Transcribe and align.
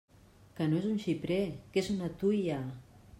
Que 0.59 0.65
no 0.71 0.79
és 0.79 0.87
un 0.91 0.95
xiprer, 1.03 1.39
que 1.75 1.83
és 1.83 1.91
una 1.97 2.09
tuia! 2.23 2.59